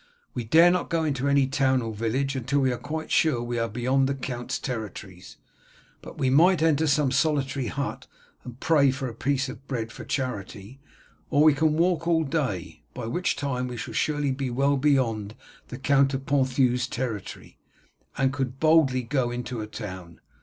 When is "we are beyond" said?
3.43-4.09